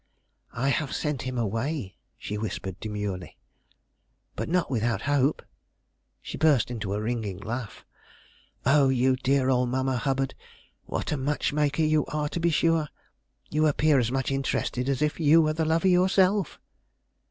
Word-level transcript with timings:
"I 0.55 0.69
have 0.69 0.95
sent 0.95 1.21
him 1.21 1.37
away," 1.37 1.95
she 2.17 2.35
whispered 2.35 2.79
demurely. 2.79 3.37
"But 4.35 4.49
not 4.49 4.71
without 4.71 5.03
hope?" 5.03 5.43
She 6.23 6.39
burst 6.39 6.71
into 6.71 6.95
a 6.95 6.99
ringing 6.99 7.37
laugh. 7.37 7.85
"Oh, 8.65 8.89
you 8.89 9.15
dear 9.15 9.47
old 9.49 9.69
Mamma 9.69 9.97
Hubbard; 9.97 10.33
what 10.87 11.11
a 11.11 11.17
matchmaker 11.17 11.83
you 11.83 12.07
are, 12.07 12.29
to 12.29 12.39
be 12.39 12.49
sure! 12.49 12.87
You 13.51 13.67
appear 13.67 13.99
as 13.99 14.11
much 14.11 14.31
interested 14.31 14.89
as 14.89 15.03
if 15.03 15.19
you 15.19 15.39
were 15.39 15.53
the 15.53 15.65
lover 15.65 15.87
yourself." 15.89 16.59